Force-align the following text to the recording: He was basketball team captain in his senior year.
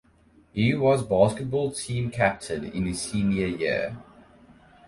He 0.51 0.73
was 0.73 1.03
basketball 1.03 1.73
team 1.73 2.09
captain 2.09 2.63
in 2.65 2.87
his 2.87 2.99
senior 2.99 3.45
year. 3.45 3.97